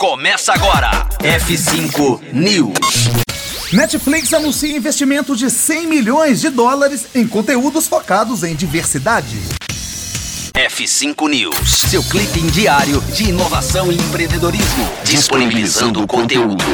Começa 0.00 0.54
agora. 0.54 1.06
F5 1.18 2.32
News. 2.32 2.72
Netflix 3.70 4.32
anuncia 4.32 4.74
investimento 4.74 5.36
de 5.36 5.50
100 5.50 5.86
milhões 5.86 6.40
de 6.40 6.48
dólares 6.48 7.08
em 7.14 7.28
conteúdos 7.28 7.86
focados 7.86 8.42
em 8.42 8.54
diversidade. 8.54 9.36
F5 10.54 11.28
News, 11.28 11.68
seu 11.90 12.02
clipe 12.02 12.40
diário 12.50 13.02
de 13.12 13.24
inovação 13.24 13.92
e 13.92 13.96
empreendedorismo, 13.96 14.90
disponibilizando 15.04 16.02
o 16.02 16.06
conteúdo. 16.06 16.64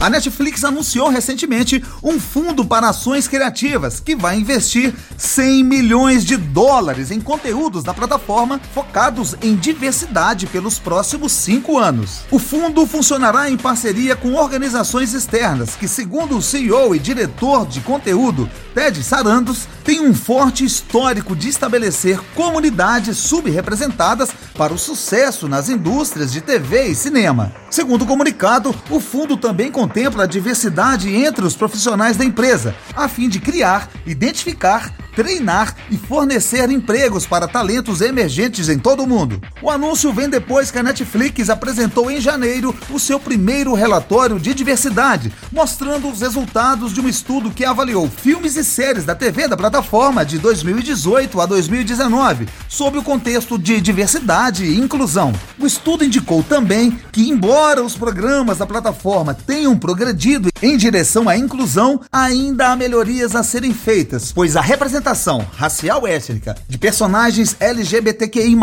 A 0.00 0.08
Netflix 0.08 0.62
anunciou 0.62 1.08
recentemente 1.08 1.82
um 2.04 2.20
fundo 2.20 2.64
para 2.64 2.88
ações 2.88 3.26
criativas 3.26 3.98
que 3.98 4.14
vai 4.14 4.38
investir 4.38 4.94
100 5.16 5.64
milhões 5.64 6.24
de 6.24 6.36
dólares 6.36 7.10
em 7.10 7.20
conteúdos 7.20 7.82
da 7.82 7.92
plataforma 7.92 8.60
focados 8.72 9.34
em 9.42 9.56
diversidade 9.56 10.46
pelos 10.46 10.78
próximos 10.78 11.32
cinco 11.32 11.78
anos. 11.78 12.20
O 12.30 12.38
fundo 12.38 12.86
funcionará 12.86 13.50
em 13.50 13.56
parceria 13.56 14.14
com 14.14 14.34
organizações 14.34 15.14
externas 15.14 15.74
que, 15.74 15.88
segundo 15.88 16.36
o 16.36 16.42
CEO 16.42 16.94
e 16.94 16.98
diretor 17.00 17.66
de 17.66 17.80
conteúdo, 17.80 18.48
Ted 18.72 19.02
Sarandos, 19.02 19.66
tem 19.82 20.00
um 20.00 20.14
forte 20.14 20.64
histórico 20.64 21.34
de 21.34 21.48
estabelecer 21.48 22.20
comunidades 22.36 23.16
subrepresentadas 23.16 24.30
para 24.54 24.72
o 24.72 24.78
sucesso 24.78 25.48
nas 25.48 25.68
indústrias 25.68 26.30
de 26.30 26.40
TV 26.40 26.88
e 26.88 26.94
cinema. 26.94 27.52
Segundo 27.70 28.02
o 28.02 28.06
comunicado, 28.06 28.74
o 28.90 29.00
fundo 29.00 29.36
também 29.36 29.72
contempla 29.88 30.24
a 30.24 30.26
diversidade 30.26 31.14
entre 31.16 31.46
os 31.46 31.56
profissionais 31.56 32.14
da 32.14 32.22
empresa, 32.22 32.74
a 32.94 33.08
fim 33.08 33.26
de 33.26 33.40
criar, 33.40 33.88
identificar, 34.04 34.92
treinar 35.16 35.74
e 35.90 35.96
fornecer 35.96 36.70
empregos 36.70 37.26
para 37.26 37.48
talentos 37.48 38.02
emergentes 38.02 38.68
em 38.68 38.78
todo 38.78 39.02
o 39.02 39.06
mundo. 39.06 39.40
O 39.62 39.70
anúncio 39.70 40.12
vem 40.12 40.28
depois 40.28 40.70
que 40.70 40.78
a 40.78 40.82
Netflix 40.82 41.48
apresentou 41.50 42.10
em 42.10 42.20
janeiro 42.20 42.72
o 42.90 43.00
seu 43.00 43.18
primeiro 43.18 43.72
relatório 43.72 44.38
de 44.38 44.54
diversidade, 44.54 45.32
mostrando 45.50 46.08
os 46.08 46.20
resultados 46.20 46.92
de 46.92 47.00
um 47.00 47.08
estudo 47.08 47.50
que 47.50 47.64
avaliou 47.64 48.08
filmes 48.08 48.56
e 48.56 48.62
séries 48.62 49.04
da 49.04 49.14
TV 49.14 49.48
da 49.48 49.56
plataforma 49.56 50.24
de 50.24 50.38
2018 50.38 51.40
a 51.40 51.46
2019, 51.46 52.46
sob 52.68 52.98
o 52.98 53.02
contexto 53.02 53.58
de 53.58 53.80
diversidade 53.80 54.66
e 54.66 54.78
inclusão. 54.78 55.32
O 55.60 55.66
estudo 55.66 56.04
indicou 56.04 56.42
também 56.42 56.96
que, 57.10 57.28
embora 57.28 57.82
os 57.82 57.96
programas 57.96 58.58
da 58.58 58.66
plataforma 58.66 59.34
tenham 59.34 59.76
progredido 59.76 60.50
em 60.62 60.76
direção 60.76 61.28
à 61.28 61.36
inclusão, 61.36 62.00
ainda 62.12 62.68
há 62.68 62.76
melhorias 62.76 63.34
a 63.34 63.42
serem 63.42 63.74
feitas, 63.74 64.30
pois 64.30 64.56
a 64.56 64.60
representação 64.60 65.44
racial 65.56 66.06
étnica 66.06 66.56
de 66.68 66.78
personagens 66.78 67.56
LGBTQI+, 67.58 68.56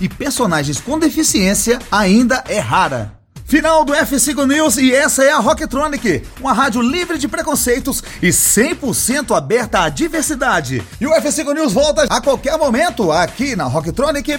e 0.00 0.08
personagens 0.08 0.80
com 0.80 0.96
deficiência 0.98 1.80
ainda 1.90 2.44
é 2.48 2.60
rara. 2.60 3.18
Final 3.44 3.84
do 3.84 3.94
F5 3.94 4.46
News 4.46 4.76
e 4.76 4.94
essa 4.94 5.24
é 5.24 5.32
a 5.32 5.38
Rocktronic, 5.38 6.22
uma 6.38 6.52
rádio 6.52 6.82
livre 6.82 7.16
de 7.16 7.26
preconceitos 7.26 8.04
e 8.22 8.28
100% 8.28 9.34
aberta 9.34 9.80
à 9.80 9.88
diversidade. 9.88 10.82
E 11.00 11.06
o 11.06 11.10
F5 11.10 11.54
News 11.54 11.72
volta 11.72 12.02
a 12.02 12.20
qualquer 12.20 12.58
momento 12.58 13.10
aqui 13.10 13.56
na 13.56 13.64
Rocktronic. 13.64 14.38